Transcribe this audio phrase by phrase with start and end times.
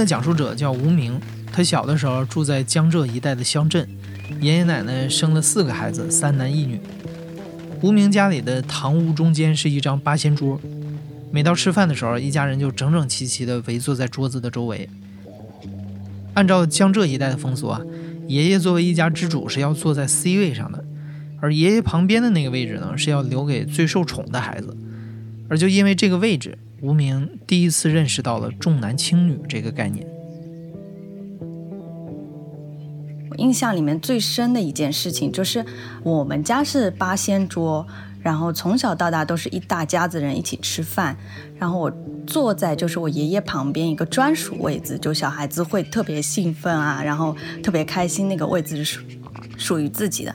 [0.00, 1.20] 的讲述者叫吴明，
[1.52, 3.86] 他小的时候住在江浙一带的乡镇，
[4.40, 6.80] 爷爷奶奶生了四个孩子，三男一女。
[7.82, 10.58] 吴明家里的堂屋中间是一张八仙桌，
[11.30, 14.88] 每到吃饭的时候，一家人就整整齐齐地围坐在桌子的周围。
[16.32, 17.80] 按照江浙一带的风俗啊，
[18.26, 20.82] 爷爷作为一家之主是要坐在 C 位上的，
[21.40, 24.74] 而爷爷旁边的那个位置呢，是要留给最受宠的孩子。
[25.50, 26.56] 而就因为这个位置。
[26.82, 30.06] 无名第一次认识到了重男轻女这个概念。
[33.28, 35.62] 我印象里面最深的一件事情就是，
[36.02, 37.86] 我们家是八仙桌，
[38.22, 41.14] 然后从小到大都是一大家子人一起吃饭，
[41.58, 41.92] 然后我
[42.26, 49.00] 坐在就是我爷爷旁边一个专属位子，就小孩子会特别兴奋啊，然后特别开心，那个位子是
[49.58, 50.34] 属于自己的。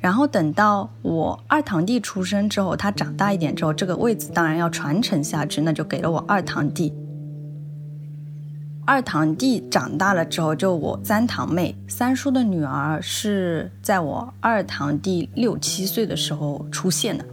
[0.00, 6.92] 然后等到我二堂弟出生之后，他长大一点之后，这个位子当然要传承下去，那就给了我二堂弟。
[8.86, 17.24] 二堂弟长大了之后，就我三堂妹，三叔的女儿是在我二堂弟六七岁的时候出现的，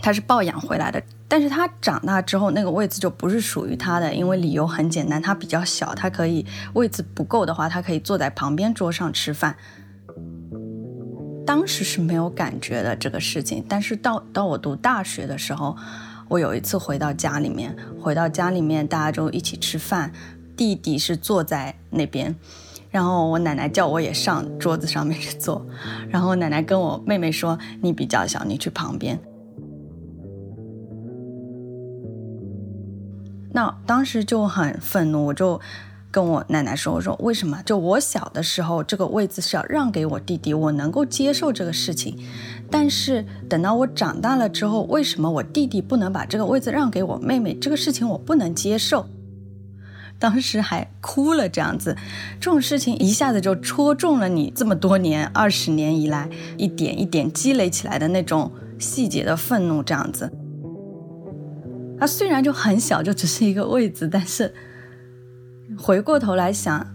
[0.00, 1.02] 他是抱养回来的。
[1.28, 9.56] 但是他长大之后，那个位子就不是属于他的，因为理由很简单，他比较小，他可以位子不够的话，他可以坐在旁边桌上吃饭。
[11.46, 15.76] 当时是没有感觉的这个事情，但是到到我读大学的时候，
[16.28, 20.12] 我有一次回到家里面，回到家里面大家就一起吃饭，
[20.56, 22.34] 弟弟是坐在那边，
[22.90, 25.64] 然后我奶奶叫我也上桌子上面去坐，
[26.10, 29.16] 然后奶奶跟我妹妹说：“你比较小，你去旁边。”
[33.54, 35.60] 那当时就很愤怒，我就。
[36.16, 37.60] 跟我奶奶说：“我说为什么？
[37.66, 42.18] 就我小的时候，这个位子是要让给我弟弟，我能够接受这个事情。
[42.70, 47.52] 但是等到我长大了之后，为什么我弟弟不能把这个位子让给我妹妹？
[47.52, 49.04] 这个事情我不能接受。
[50.18, 51.94] 当时还哭了，这样子，
[52.40, 60.32] 这种事情一下子就戳中了你这么多年、二十年以来一点一点积累起来的那种细节的愤怒，这样子。
[62.00, 64.54] 它虽然就很小，就只是一个位子，但是。”
[65.78, 66.86] 回过头来想，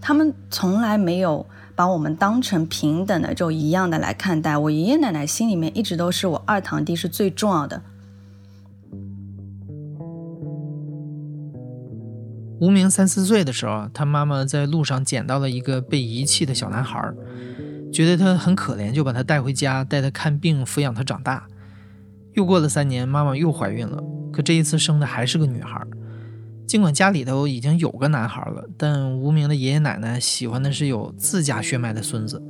[0.00, 4.56] 他们从来没有把我们当成平等的，就一样的来看待。
[4.56, 7.82] 我爷爷奶奶心里面一直都是我二堂弟是最重要的。
[12.60, 17.12] 无名三四岁的时候，他妈妈在路上捡到了一个被遗弃的小男孩，
[17.92, 21.46] 觉得他很可怜，就把他带回家，带他看病，抚养他长大。
[22.32, 24.02] 又过了三年，妈妈又怀孕了，
[24.32, 25.84] 可这一次生的还是个女孩。
[26.66, 32.42] 尽管家里头已经有个男孩了，但无名的爷爷奶奶喜欢的是有自家血脉的孙子，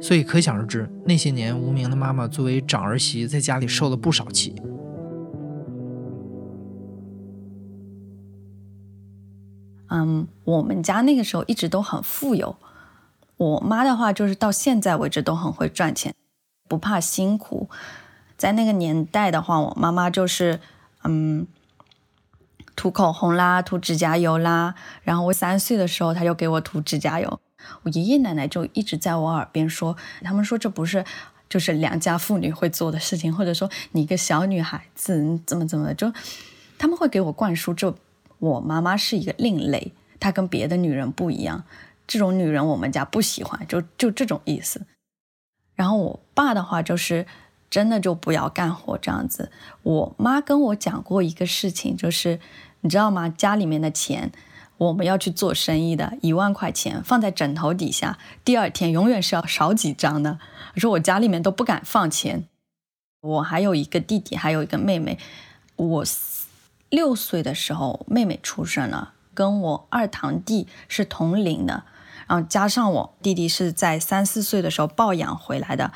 [0.00, 4.54] 所以可想而知，那些年无名的妈妈作为长儿媳，在家里受了不少气。
[9.88, 12.56] 嗯，我们家那个时候一直都很富有，
[13.36, 16.14] 我妈的话就是到现在为止都很会赚钱，
[16.66, 17.68] 不怕辛苦。
[18.36, 20.58] 在那个年代的话，我妈妈就是
[21.04, 21.46] 嗯。
[22.78, 27.40] 涂口红啦，涂指甲油啦，然后我三岁的时候，他就给我涂指甲油。
[27.82, 31.04] 我爷爷奶奶就一直在我耳边说，他们说这不是
[31.48, 36.12] 就是良家妇女会做的事情，或者说你一个小女孩子怎么怎么的就，
[36.78, 37.92] 他们会给我灌输，这
[38.38, 41.64] 我妈妈是一个另类，她跟别的女人不一样，
[42.06, 44.86] 这种女人我们家不喜欢，就就这种意思。
[45.74, 47.26] 然后我爸的话就是。
[47.70, 49.52] 真的就不要干活这样子。
[49.82, 52.40] 我妈跟我讲过一个事情，就是
[52.80, 53.28] 你知道吗？
[53.28, 54.32] 家里面的钱，
[54.76, 60.38] 我们要去做生意的，一万块钱放在枕头底下，第二天永远是要少几张的。
[60.74, 62.44] 我说我家里面都不敢放钱。
[63.20, 65.18] 我还有一个弟弟，还有一个妹妹。
[65.74, 66.04] 我
[66.88, 71.82] 六岁的时候，妹妹出生了，跟我二堂弟是同龄的，
[72.28, 75.92] 然后加上我弟弟是在三四岁的时候抱养回来的。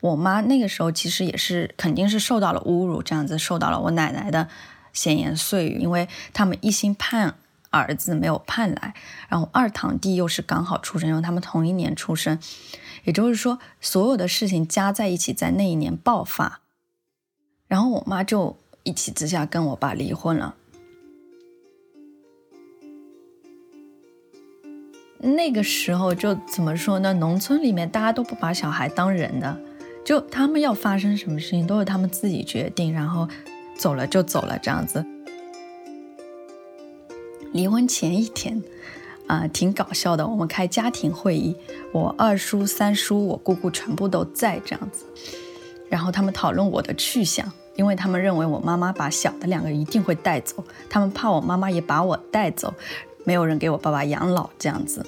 [0.00, 4.48] 我妈那个时候其实也是肯定是受到了侮辱，这样子受到了我奶奶的
[4.92, 7.34] 闲言碎语因为他们一心盼
[7.70, 8.94] 儿子没有盼来
[9.28, 12.38] 然后二堂弟又是刚好出生然后他们同一年出生。
[13.04, 16.60] 也就是说所有的事情加在一起在那一年爆发。
[17.66, 20.56] 然后我妈就一气之下跟我爸离婚了。
[25.18, 29.60] 那个时候就怎么说呢农村里面大家都不把小孩当人的
[30.02, 33.28] 就他们要发生什么事情都是他们自己决定然后
[33.80, 35.02] 走了就走了这样子。
[37.52, 38.62] 离婚前一天，
[39.26, 40.26] 啊，挺搞笑的。
[40.26, 41.56] 我们开家庭会议，
[41.92, 45.06] 我二叔、三叔、我姑姑全部都在这样子，
[45.88, 52.74] 然后他们讨论我的去向，因为他们认为我妈妈把小的两个一定会带走，他们怕我妈妈也把我带走。
[53.24, 55.04] 没有人给我爸爸养老，这样子，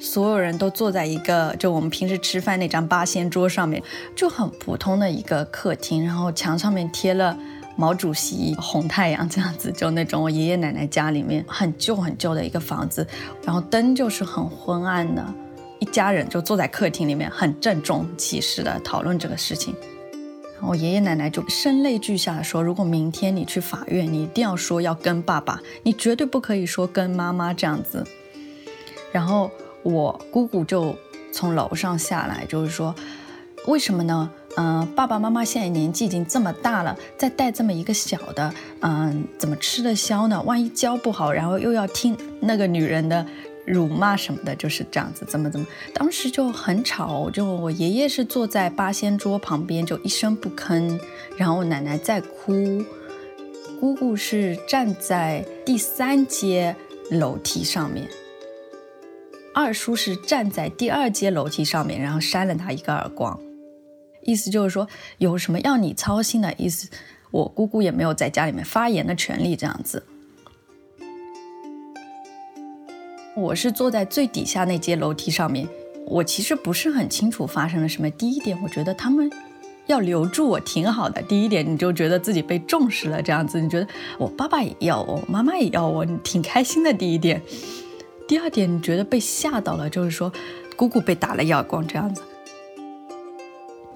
[0.00, 3.82] 所有人都坐在一个就我们平时吃饭那张八仙桌上面，
[4.16, 7.38] 就很普通的一个客厅，然后墙上面贴了
[7.76, 13.06] 毛主席、红太阳这样子，就那种我爷爷奶奶家里面很旧很旧的一个房子，
[13.44, 15.24] 然后灯就是很昏暗的，
[15.80, 19.74] 一家人就坐在客厅里面，很郑重其事的讨论这个事情。
[20.62, 28.06] 我爷爷奶奶就声泪俱下的说：“如果明天你去法院，你一定要说要跟爸爸，你绝对不可以说跟妈妈这样子。”
[29.12, 29.50] 然后
[29.82, 30.96] 我姑姑就
[31.32, 32.94] 从楼上下来，就是说
[33.66, 34.30] ：“为什么呢？
[34.56, 40.42] 嗯，爸爸妈妈现在年纪已经这么大了，再带这么一个小的，嗯，怎么吃得消呢？
[40.42, 43.26] 万一教不好，然后又要听那个女人的。”
[43.66, 51.00] 辱骂什么的，就是这样子，怎么怎么，当时就很吵，就我爷爷是坐在八仙桌旁边，就一声不吭，
[51.38, 52.84] 然后奶奶在哭，
[53.80, 56.76] 姑姑是站在第三阶
[57.10, 58.06] 楼梯上面，
[59.54, 63.40] 二叔是站在第二阶楼梯上面，然后扇了他一个耳光，
[64.24, 64.88] 意思就是说
[65.18, 66.88] 有什么要你操心的意思，
[67.30, 70.02] 我姑姑也没有在家里面发言的权利，这样子。
[73.36, 75.68] 我是坐在最底下那阶楼梯上面，
[76.06, 78.08] 我其实不是很清楚发生了什么。
[78.10, 79.28] 第一点，我觉得他们
[79.86, 81.20] 要留住我挺好的。
[81.22, 83.86] 第一点，你就觉得自己被重视了，这样子，你觉得
[84.18, 86.92] 我爸爸也要我，妈妈也要我，你挺开心的。
[86.92, 87.42] 第一点，
[88.28, 90.32] 第二点，你觉得被吓到了，就是说
[90.76, 92.22] 姑姑被打了耳光这样子。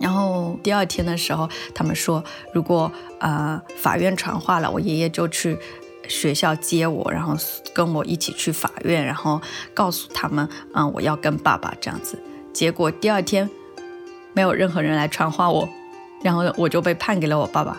[0.00, 2.22] 然后第二天的时候，他们说
[2.52, 2.90] 如果
[3.20, 5.58] 呃法院传话了，我爷爷就去。
[6.10, 7.36] 学校接我，然后
[7.74, 9.38] 跟我一起去法院，然后
[9.74, 12.18] 告诉他们，嗯，我要跟爸爸这样子。
[12.50, 13.50] 结果第二天
[14.32, 15.68] 没有任何人来传话我，
[16.22, 17.78] 然后我就被判给了我爸爸。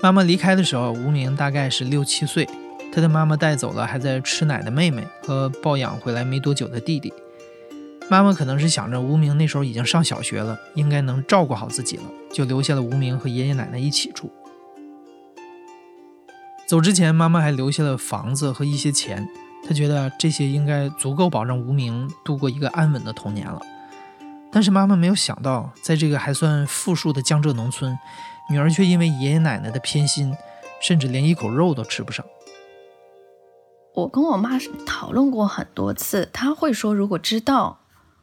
[0.00, 2.48] 妈妈离开的时候，无名大概是六七岁，
[2.90, 7.12] 他的妈妈带走了还在吃奶的妹妹和抱养回来没多久的弟弟。
[8.10, 12.02] 妈妈可能是想着无名那时候已经上小学了，应该能照顾好自己了，
[12.32, 14.28] 就留下了无名和爷爷奶奶一起住。
[16.66, 19.28] 走之前，妈妈还留下了房子和一些钱，
[19.64, 23.60] 她觉得这些应该足够保证无名度过一个安稳的童年了。
[24.50, 27.96] 但是妈妈没有想到，在这个还算富庶的江浙农村，
[28.50, 30.34] 女儿却因为爷爷奶奶的偏心，
[30.80, 32.26] 甚至连一口肉都吃不上。
[33.94, 37.79] 我跟我妈讨论过很多次，她会说，如果知道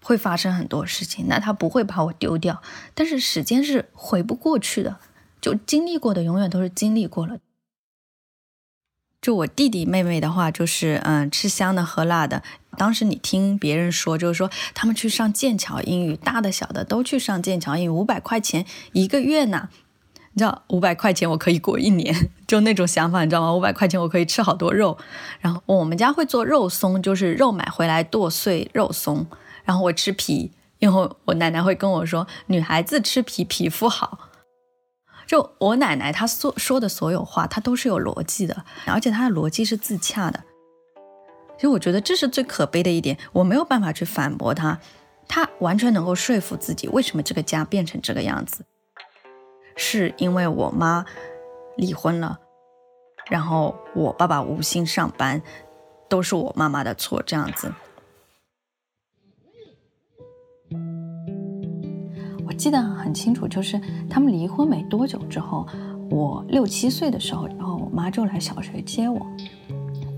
[0.08, 2.62] 会发生很多事情，那他不会把我丢掉。
[2.94, 5.00] 但是时间是回不过去的，
[5.42, 7.40] 就经历过的永远都是经历过了。
[9.22, 12.42] 就我弟弟妹妹的话，就是嗯，吃香的喝辣的。
[12.78, 19.68] 当时你听别人说，就是说他们去上剑桥英语，大的小的都去上剑桥英语，五百块钱一个月呢。
[20.32, 23.54] 你知道五百块钱我可以过一年， 就那种想法，你知道吗？
[23.54, 24.98] 五百块钱我可以吃好多肉。
[25.42, 29.26] 然后我们家会做肉松，就是肉买回来剁碎肉松，
[29.68, 34.30] 然后我吃皮，因为我奶奶会跟我说，女孩子吃皮皮肤好。
[35.28, 40.42] 就我奶奶她说说的所有话，她都是有逻辑的，而且她的逻辑是自洽的。
[41.58, 44.80] 其实我觉得这是最可悲的一点，我没有办法去反驳她，
[45.28, 48.64] 她完全能够说服自己，为什么这个家变成这个样子，
[49.76, 51.06] 是因为我妈
[51.76, 52.40] 离婚了，
[53.30, 55.42] 然后我爸爸无心上班，
[56.08, 57.70] 都是我妈妈的错，这样子。
[62.58, 65.66] 记得很清楚，就是他们离婚没多久之后，
[66.10, 69.26] 我六七岁的时候，然后我妈就来小学接我，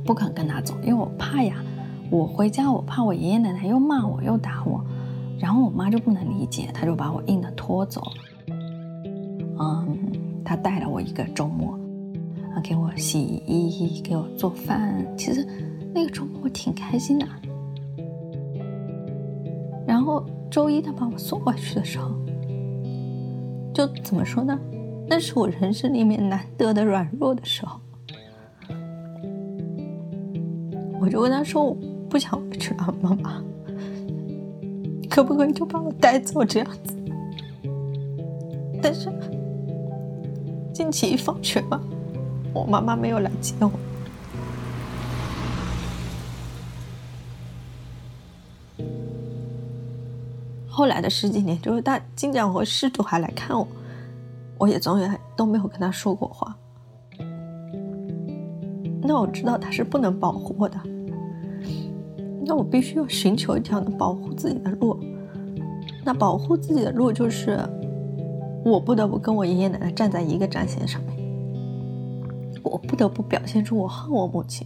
[0.06, 1.62] 不肯跟他走，因为我怕呀，
[2.10, 4.82] 我回家我怕我爷爷奶奶又骂我又打我，
[5.38, 8.02] 然后我妈就不能理解，她就把我硬的拖走。
[9.60, 9.98] 嗯，
[10.46, 11.78] 她带了我一个周末，
[12.56, 15.46] 啊，给我洗衣，给我做饭，其实
[15.94, 17.28] 那个周末我挺开心的。
[19.86, 22.16] 然后周一她把我送回去的时候。
[23.80, 24.60] 就怎么说呢？
[25.08, 27.80] 那是我人生里面难得的软弱的时候。
[31.00, 31.74] 我就跟他说：“我
[32.10, 33.42] 不想回去了，妈妈，
[35.10, 36.94] 可不可以就把我带走这样子？”
[38.84, 39.10] 但是
[40.74, 41.82] 近期放学吧，
[42.54, 43.72] 我妈妈没有来接我。
[50.80, 53.68] 后来的十几年，就是他经常会试图还来看我，
[54.58, 56.56] 我也总也都没有跟他说过话。
[59.02, 60.80] 那我知道他是不能保护我的，
[62.46, 64.98] 那我必须要寻求一条能保护自己的路。
[66.06, 67.60] 那保护自己的路就是，
[68.64, 71.18] 我不得不跟我爷爷奶奶站在一个战线上面，
[72.64, 74.66] 我不得不表现出我恨我母亲。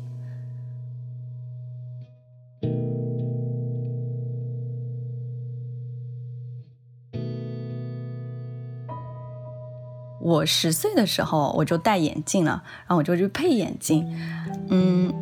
[10.34, 14.04] 我十岁的时候我就戴眼镜了，然后我就去配眼镜。
[14.70, 15.14] 嗯，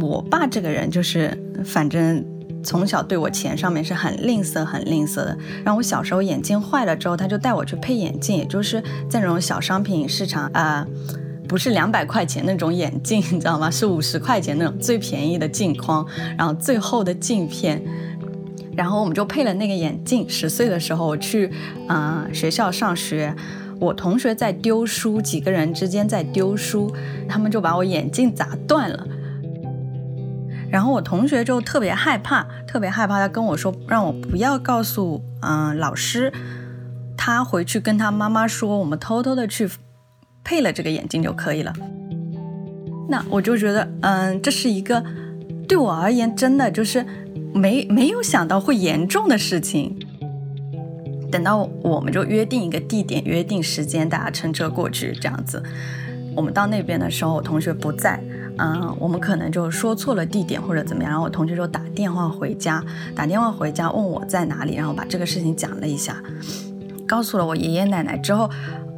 [0.00, 2.24] 我爸这个人就是，反正
[2.62, 5.36] 从小对我钱上面是很吝啬、很吝啬的。
[5.62, 10.86] 然后我小时候眼镜坏了之后，他就带我去配眼镜，也就是在那种小商品市场啊，
[11.46, 13.70] 不是两百块钱那种眼镜，你知道吗？
[13.70, 16.06] 是五十块钱那种最便宜的镜框，
[16.38, 17.82] 然后最厚的镜片。
[18.74, 20.28] 然后我们就配了那个眼镜。
[20.28, 21.50] 十岁的时候我去
[21.86, 23.34] 啊学校上学。
[23.84, 26.92] 我同学在丢书，几个人之间在丢书，
[27.28, 29.06] 他们就把我眼镜砸断了。
[30.70, 36.32] 然后我同学就特别害怕，特别害怕，他跟我说让我不要告诉嗯老师，
[37.16, 39.68] 他回去跟他妈妈说，我们偷偷的去
[40.42, 41.72] 配了这个眼镜就可以了。
[43.08, 45.04] 那我就觉得，嗯，这是一个
[45.68, 47.06] 对我而言真的就是
[47.54, 49.96] 没没有想到会严重的事情。
[51.34, 55.60] 等到我们就约定一个地点，约定时间，大家乘车过去这样子。
[56.32, 58.22] 我们到那边的时候，我同学不在，
[58.56, 61.10] 嗯，我们可能就说错了地点或者怎么样。
[61.10, 62.80] 然后我同学就打电话回家，
[63.16, 66.22] 打电话回家问我在哪里，然后把这个事情讲了一下，
[67.04, 68.48] 告诉了我爷爷奶奶之后，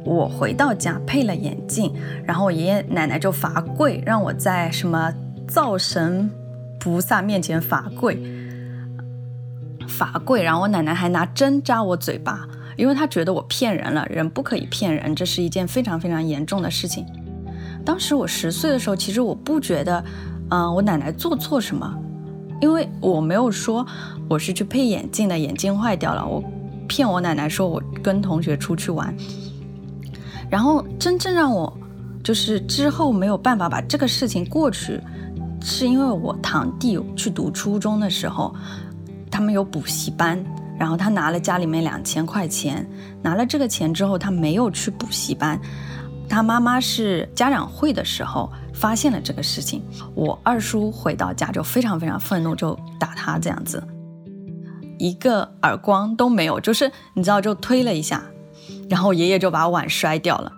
[0.05, 1.91] 我回到家配了眼镜，
[2.23, 5.11] 然后我爷爷奶奶就罚跪，让我在什么
[5.47, 6.29] 灶神
[6.79, 8.36] 菩萨面前罚跪。
[9.87, 17.05] 罚跪，然后我奶奶还拿针扎我嘴巴，因为她觉得我骗人了，人不可以骗人，这是一件非常非常严重的事情。
[17.85, 20.03] 当时我十岁的时候，其实我不觉得，
[20.49, 21.97] 嗯，我奶奶做错什么，
[22.59, 23.85] 因为我没有说
[24.29, 26.43] 我是去配眼镜的，眼镜坏掉了，我
[26.87, 29.15] 骗我奶奶说我跟同学出去玩。
[30.49, 31.71] 然后真正让我
[32.23, 34.99] 就是之后没有办法把这个事情过去，
[35.61, 38.53] 是因为我堂弟去读初中的时候。
[39.29, 40.43] 他们有补习班，
[40.79, 42.87] 然后他拿了家里面两千块钱，
[43.21, 45.59] 拿了这个钱之后，他没有去补习班。
[46.29, 49.81] 他妈妈是家长会的时候发现了这个事情，
[50.13, 53.81] 我二叔回到家就非常非常愤怒，就打他这样子，
[54.99, 58.21] 一个耳光都没有，就是你知道就推了一下，
[58.89, 60.51] 然后爷爷就把碗摔掉了。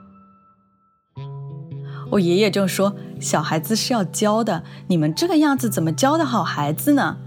[2.12, 7.18] 我爷爷就说：“小孩子是要教的，你们这个样子怎么教的好孩子呢？”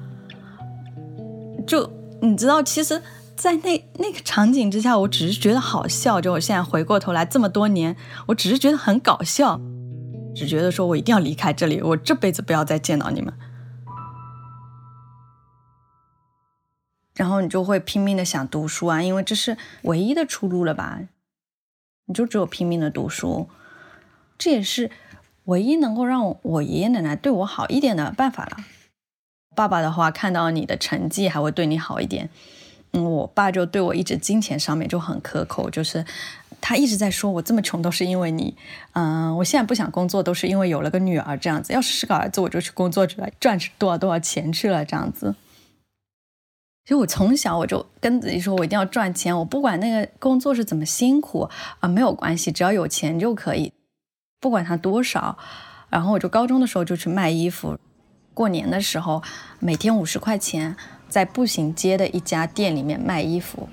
[1.66, 1.90] 就
[2.20, 3.02] 你知道，其实，
[3.36, 6.20] 在那那个场景之下，我只是觉得好笑。
[6.20, 9.60] 就我现在回过头来这么多年，我只是觉得很搞笑，
[10.34, 13.32] 只觉得说我一定要离开这里，我这辈子不要再见到你们。
[17.14, 21.00] 然后你就会拼命的想读书啊，因为这是唯一的出路了吧？
[22.06, 23.48] 你就只有拼命的读书，
[24.38, 24.90] 这也是
[25.44, 28.56] 唯一能够让我爷爷奶奶对我好一点的办法了。
[29.54, 32.28] 爸爸的话，看到你的成绩还会对你好一点。
[32.92, 36.04] 嗯，我爸就对我一直金钱上面就很苛刻，就是
[36.60, 38.54] 他一直在说我这么穷都是因为你。
[38.92, 41.72] 嗯，我现在不想工作都是因为有了个女儿这样子。
[41.72, 45.34] 要是是个儿子，我就去工作去了，赚多少多少钱去了这样子。
[46.84, 51.48] 其实我从小我就跟自己说，我一定要赚钱，我不管那个工作是怎么辛苦
[51.80, 53.72] 啊，没有关系，只要有钱就可以，
[54.40, 55.38] 不管它多少。
[55.88, 57.78] 然后我就高中的时候就去卖衣服。
[58.34, 59.22] 过年的时候，
[59.58, 60.74] 每天五十块钱，
[61.08, 63.68] 在步行街的一家店里面卖衣服。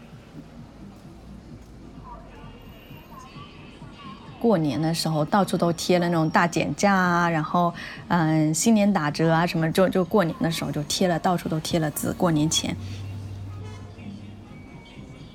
[4.40, 7.74] 过年的时候，到处都贴了那种大减价啊，然后，
[8.08, 12.14] 嗯，新年打折啊，什么就就过年的时候就贴了，到处都贴了字。
[12.14, 12.76] 过年前，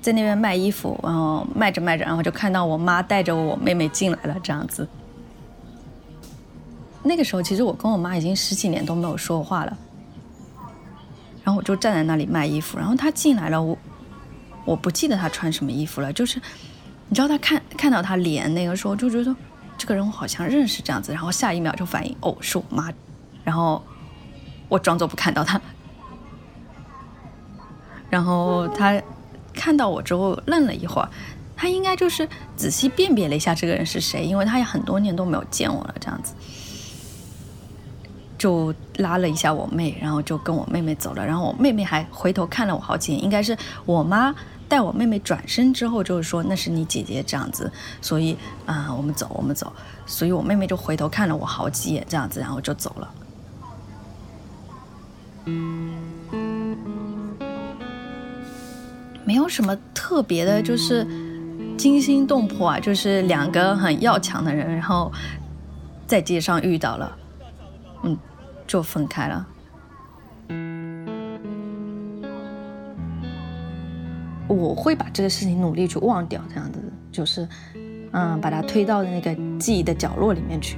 [0.01, 4.87] 在那边卖衣服，然后卖着卖着，然后就看到我妈带着我妹妹进来了，这样子。
[7.05, 9.77] 那个时候，其实我跟我妈已经十几年都没有说话了。
[11.43, 13.77] 然后我就站在那里卖衣服，然后她进来了，我
[14.65, 16.41] 我不记得她穿什么衣服了，就是
[17.07, 19.35] 你知道，她看看到她脸，那个时候就觉得
[19.77, 22.91] 这个人我好像认识这样子，然后下一秒就反应哦是我妈，
[23.43, 23.79] 然后
[24.67, 25.61] 我装作不看到她，
[28.09, 28.99] 然后她
[29.53, 31.07] 看到我之后愣了一会儿，
[31.55, 36.33] 她应该就是仔细辨别了一下这个人是谁，因为她也很多年都没有见我了这样子。
[38.37, 41.25] 就拉了一下我妹，然后就跟我妹妹走了。
[41.25, 44.33] 然后我妹妹还回头看了我好几眼，应该是我妈
[44.67, 49.71] 带我妹妹转身之后，就是说那是你姐姐这样子，所以啊、我们走，我们走。
[50.05, 53.11] 所以我妹妹就回头看了我好几眼，这样子，然后就走了。
[59.23, 61.05] 没有什么特别的，就是
[61.77, 65.11] 惊心动魄啊，就是两个很要强的人，然后
[66.05, 67.17] 在街上遇到了，
[68.67, 69.47] 就分开了。
[74.47, 76.79] 我会把这个事情努力去忘掉，这样子
[77.11, 77.47] 就是，
[78.11, 80.77] 嗯，把它推到那个记忆的角落里面去。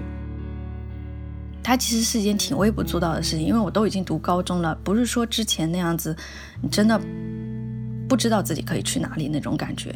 [1.62, 6.16] 它其实是一件挺微不足道的事情，因为我都已经读高中了，不是说之前那样子，
[6.62, 6.98] 你真的
[8.08, 9.94] 不知道自己可以去哪里那种感觉。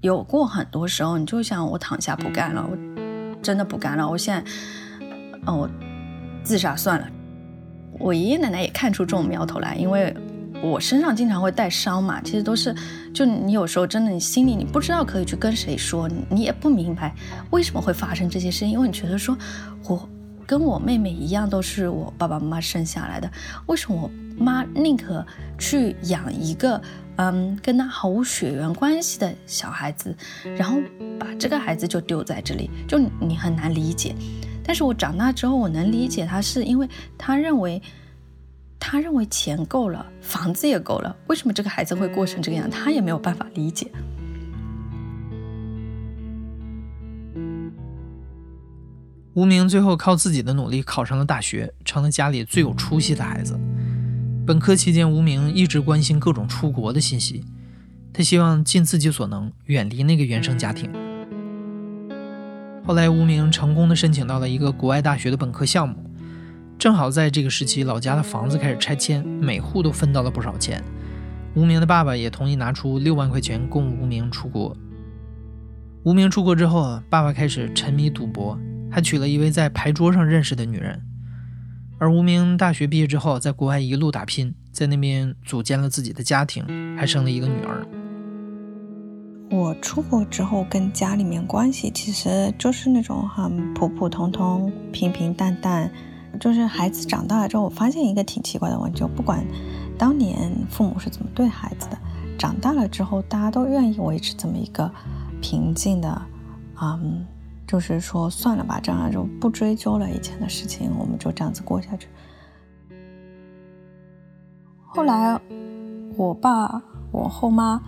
[0.00, 2.68] 有过很多时候，你就想我躺下不干了，
[3.42, 4.50] 真的不干了，我现在，
[5.46, 5.68] 哦，
[6.44, 7.06] 自杀算了。
[7.98, 10.14] 我爷爷奶奶也看出这种苗头来，因为
[10.62, 12.74] 我身上经常会带伤嘛，其实都是，
[13.12, 17.14] 就你有时候真的你心里你不知道可以去跟谁说，你你也不明白
[17.50, 19.36] 为什么会发生这些事情，因为你觉得说
[19.84, 20.08] 我
[20.46, 23.30] 跟我妹妹一样都是我爸爸妈妈生下来的，
[23.66, 24.10] 为什么我
[24.42, 25.24] 妈宁可
[25.58, 26.80] 去养一个
[27.16, 30.16] 嗯跟他毫无血缘关系的小孩子，
[30.56, 30.78] 然后
[31.18, 34.14] 把这个孩子就丢在这里，就你很难理解。
[34.64, 36.88] 但是我长大之后，我能理解他，是因为
[37.18, 37.82] 他认为，
[38.78, 42.70] 他认为钱够了，房子也够了，为什么这个孩子会过成这个样？
[42.70, 43.90] 他也没有办法理解。
[49.34, 53.58] 无名最后靠自己的努力考上了大学，成了家里最有出息的孩子。
[54.44, 57.44] 本科期间，无名一直关心各种出国的信息，
[58.12, 60.90] 他希望尽自己所能远离那个原生家庭。
[62.84, 65.94] 后来，无名成功的申请到了一个国外大学的本科项目，
[66.76, 70.82] 正好在这个时期，老家的房子开始拆迁，每户都分到了不少钱。
[71.54, 74.76] 无名的爸爸也同意拿出六万块钱供无名出国。
[76.02, 78.58] 无名出国之后，爸爸开始沉迷赌博，
[78.90, 81.00] 还娶了一位在牌桌上认识的女人。
[82.02, 86.66] 而无名大学毕业之后，在国外一路打拼，在那边组建了自己的家庭，
[86.98, 87.86] 还生了一个女儿。
[89.48, 95.88] 我出国之后跟家里面关系其实就是那种很普普通通、平平淡淡。
[96.40, 99.46] 就是孩子长大了之后，我发现一个挺奇怪的问题，就不管
[99.96, 101.96] 当年父母是怎么对孩子的，
[102.36, 104.90] 长大了之后大家都愿意维持这么一个
[105.40, 106.20] 平静的，
[106.80, 107.24] 嗯，
[107.66, 112.08] 就是说算了吧，这样就不追究了以前的事情，我们就这样子过下去。
[114.86, 115.40] 后来
[116.16, 117.80] 我爸、我后妈。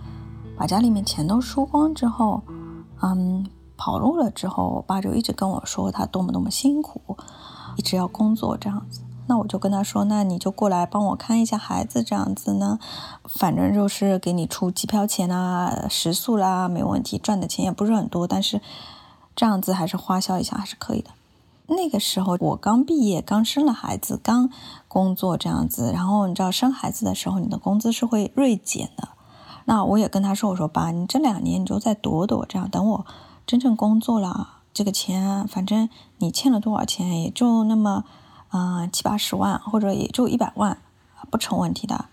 [0.57, 2.41] 把家里面钱都输光之后，
[3.01, 7.17] 嗯，跑路了之后，我爸就一直跟我说他多么多么辛苦，
[7.75, 9.01] 一直要工作这样子。
[9.27, 12.79] 那我就跟他说，那你就过来帮我看一下孩子这样子呢，
[13.25, 18.61] 反正就是给你出机票钱啊、食宿啦，没问题，赚的钱也不是很多，但是
[19.35, 21.11] 这样子还是花销一下还是可以的。
[21.67, 24.49] 那个时候我刚毕业，刚生了孩子，刚
[24.87, 29.09] 工作这样子，然后你知道生孩子的时候，你的工资是会锐减的。
[29.65, 33.05] 那我也跟他说：“我说爸，你这两年你就再躲躲，这样等我
[33.47, 38.03] 真正工作了，这个钱反正你欠了多少钱，也就那么，
[38.51, 40.77] 嗯七八十万或者也就一百万，
[41.31, 42.05] 不成问题的。”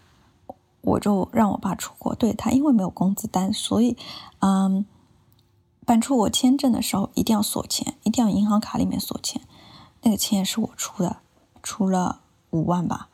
[0.80, 3.96] 我就让我爸出国，对他因为没有工资单，所以，
[4.40, 4.84] 嗯，
[5.84, 9.42] 办出国签证的时候一定要锁钱，一定要银行卡里面锁钱，
[10.02, 11.18] 那个钱也是我出的，
[11.62, 13.08] 出了五万吧。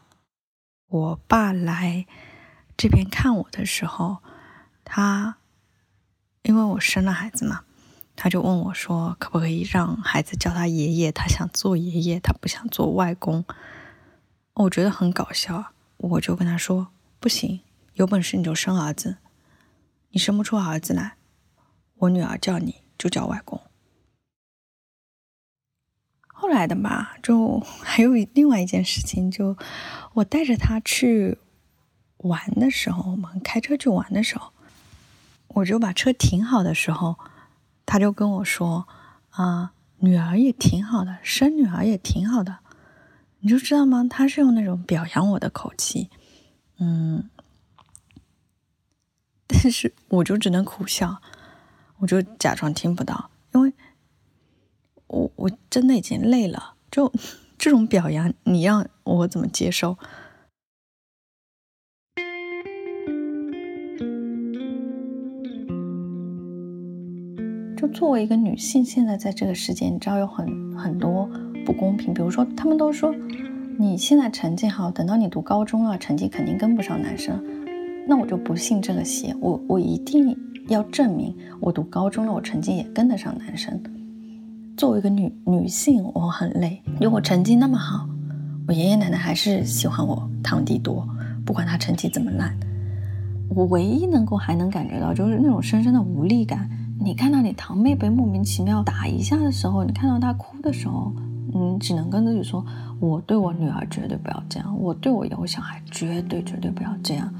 [0.89, 2.07] 我爸来
[2.77, 4.19] 这边看我的时候。
[4.91, 5.37] 他，
[6.41, 7.61] 因为我生了孩子嘛，
[8.17, 11.13] 他就问我说：“可不可以让孩子叫他爷爷？
[11.13, 13.45] 他想做爷爷，他不想做外公。”
[14.57, 16.89] 我觉得很搞笑，我就跟他说
[17.21, 17.61] ：“不行，
[17.97, 19.19] 有本事你就生儿子，
[20.13, 21.18] 你生不出儿子来，
[21.99, 23.61] 我女儿叫你就叫外公。”
[26.27, 29.57] 后来的吧，就 还有另外一件事情，就
[30.15, 31.39] 我带着他去
[32.19, 34.53] 玩的时候，我们开车去玩的时候。
[35.49, 37.19] 我就把车停好的时候，
[37.87, 38.87] 他就跟我说
[39.31, 42.59] ：“啊，女儿也挺好的，生女儿也挺好的。”
[43.41, 44.07] 你就知道吗？
[44.09, 46.11] 他是用那种表扬我的口气，
[46.79, 47.31] 嗯，
[49.49, 51.23] 但是我就只能苦笑，
[52.01, 53.73] 我就假装听不到，因为
[55.09, 56.75] 我我真的已经累了。
[56.91, 57.13] 就
[57.59, 59.97] 这种表扬，你让我怎么接受？
[67.77, 71.29] 就作为一个女性，现在在这个世界，你知道有很很多
[71.67, 72.15] 不公平。
[72.15, 73.15] 比如说，他们都说
[73.79, 77.41] 你现在成绩好，等到你读高中了，成绩肯定跟不上男生。
[78.09, 80.37] 那我就不信这个邪，我我一定
[80.69, 83.81] 要证明，我读高中了，我成绩也跟得上男生。
[84.77, 88.09] 作为一个女女性，我很累，因为我成绩那么好，
[88.67, 91.09] 我爷爷奶奶还是喜欢我堂弟多，
[91.45, 92.55] 不管他成绩怎么烂。
[93.49, 96.69] 我唯一能够还能感觉到，就是那种深深的无力感。
[97.01, 101.13] 你看到你堂妹被莫名其妙打一下的时候，你看到她哭的时候，
[101.53, 102.65] 你只能跟自己说：
[103.01, 107.33] 我对我女儿绝对不要这样，我对我以后小孩绝对绝对不要这样。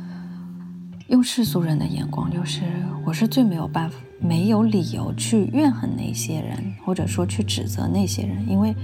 [1.09, 2.61] 用世俗人的眼光，就是
[3.03, 8.75] 我是最没有办法、没有理由去怨恨那些人，或者说去指责那些人，因为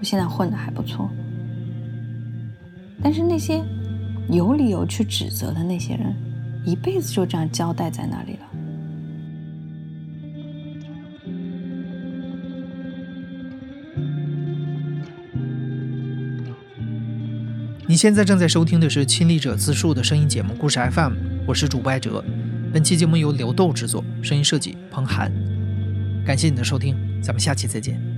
[0.00, 1.08] 我现在混的还不错。
[3.00, 3.62] 但是那些
[4.28, 6.12] 有理由去指责的那些人，
[6.64, 8.40] 一辈子就这样交代在那里了。
[17.86, 21.12] 你现在正在收听的是亲历者自述的声音节目《故事 FM》，
[21.46, 22.24] 我是主播艾哲。
[22.72, 25.30] 本期节目由刘豆制作，声音设计彭涵。
[26.24, 28.13] 感谢你的收听，咱们下期再见。